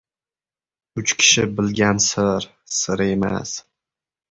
[1.01, 3.57] •Uch kishi bilgan sir― sir emas.